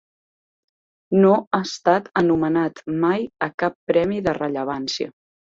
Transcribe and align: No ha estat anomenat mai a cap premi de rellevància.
No 1.25 1.33
ha 1.57 1.59
estat 1.65 2.07
anomenat 2.23 2.81
mai 3.05 3.29
a 3.49 3.51
cap 3.65 3.79
premi 3.93 4.25
de 4.31 4.37
rellevància. 4.41 5.13